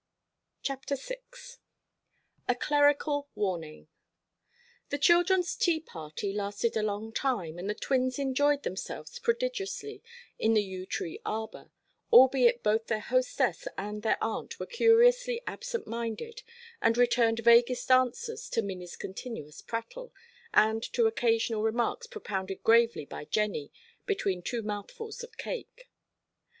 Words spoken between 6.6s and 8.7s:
a long time, and the twins enjoyed